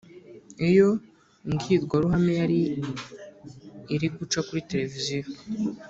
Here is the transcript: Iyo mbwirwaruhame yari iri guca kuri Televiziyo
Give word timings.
Iyo 0.69 0.89
mbwirwaruhame 1.47 2.31
yari 2.41 2.59
iri 3.93 4.07
guca 4.17 4.39
kuri 4.47 4.65
Televiziyo 4.71 5.25